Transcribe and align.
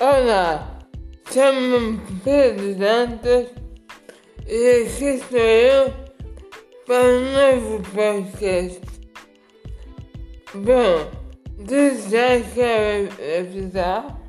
Olá, 0.00 0.80
chamo-me 1.32 2.00
Pedro 2.24 2.74
Dantas 2.74 3.46
e 4.44 4.82
aqui 4.82 5.04
estou 5.04 5.38
eu 5.38 5.94
para 6.84 7.04
um 7.04 7.32
novo 7.32 7.90
podcast. 7.94 8.80
Bom, 10.52 11.10
desde 11.58 12.10
já 12.10 12.40
quero 12.52 13.08
avisar 13.40 14.20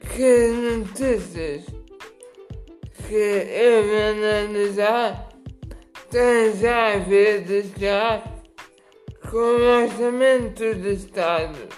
que 0.00 0.24
as 0.24 0.78
notícias 0.78 1.64
que 3.06 3.14
eu 3.14 3.86
vou 3.86 4.24
analisar 4.24 5.28
têm 6.10 6.56
já 6.56 6.94
a 6.94 6.98
ver 6.98 7.44
já 7.78 8.24
com 9.30 9.36
o 9.36 9.82
orçamento 9.84 10.74
do 10.74 10.88
Estado. 10.88 11.68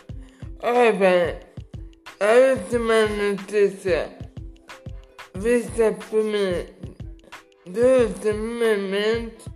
Ora 0.62 0.92
bem, 0.92 1.51
a 2.22 2.52
última 2.52 3.04
notícia 3.06 4.16
vista 5.34 5.92
mim 6.22 6.66
do 7.66 8.34
momento 8.34 9.52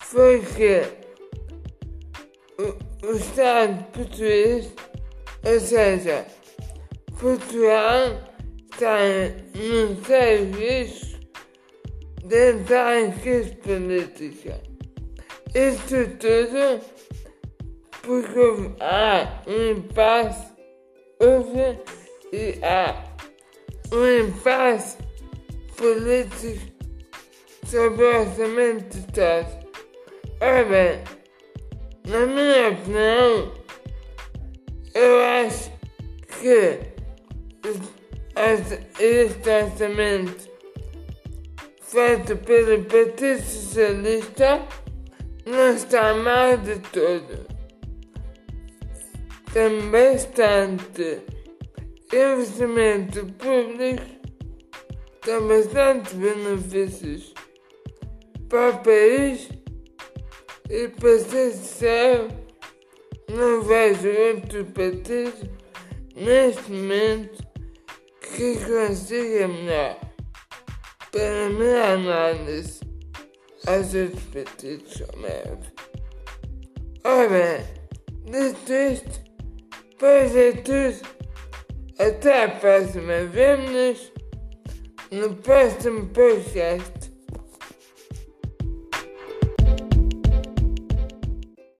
foi 0.00 0.40
que 0.40 0.82
o, 2.60 3.06
o 3.06 3.12
Estado 3.12 3.84
português, 3.92 4.74
ou 5.44 5.60
seja, 5.60 6.26
Portugal 7.20 8.24
está 8.72 8.98
num 9.54 10.04
serviço 10.04 11.20
de 12.24 12.50
ataques 12.50 13.54
política. 13.62 14.60
Isso 15.54 16.08
tudo 16.18 16.80
porque 18.02 18.74
há 18.80 19.44
um 19.46 19.78
impasse 19.78 20.57
houve 21.20 21.78
e 22.32 22.58
há 22.62 23.04
um 23.92 24.26
impasse 24.26 24.96
político 25.76 26.72
sobre 27.66 28.04
o 28.04 28.20
orçamento 28.20 28.96
de 28.96 28.98
Estado. 29.00 29.66
Ora 30.40 30.64
bem, 30.64 31.04
na 32.06 32.26
minha 32.26 32.68
opinião, 32.70 33.52
eu 34.94 35.20
acho 35.20 35.70
que 36.40 36.80
este 39.00 39.50
orçamento 39.50 40.48
feito 41.80 42.36
pelo 42.36 42.84
Partido 42.84 43.42
Socialista 43.42 44.62
não 45.44 45.74
está 45.74 46.14
mal 46.14 46.56
de 46.58 46.78
todo 46.78 47.57
tem 49.52 49.90
bastante 49.90 51.22
investimento 52.12 53.26
público, 53.34 54.04
tem 55.22 55.40
bastante 55.46 56.14
benefícios 56.14 57.34
para 58.48 58.70
o 58.70 58.78
país 58.82 59.48
e 60.70 60.88
para 60.88 61.18
ser 61.18 61.52
sincero, 61.52 62.28
não 63.30 63.62
vejo 63.62 64.08
outro 64.08 64.64
partido 64.66 65.50
neste 66.14 66.70
momento 66.70 67.46
que 68.20 68.56
consiga 68.56 69.48
melhor. 69.48 69.98
Para 71.10 71.48
minha 71.48 71.94
análise, 71.94 72.80
aos 73.66 73.94
outros 73.94 74.22
partidos 74.32 75.02
como 75.10 75.26
é. 75.26 75.58
Ora 77.04 77.28
bem, 77.28 77.64
dito 78.24 78.72
isto, 78.72 79.27
Pois 79.98 80.36
é 80.36 80.52
tudo. 80.52 81.08
Até 81.98 82.44
a 82.44 82.48
próxima. 82.48 83.24
Vemo-nos 83.24 84.12
no 85.10 85.34
próximo 85.34 86.06
podcast. 86.08 86.97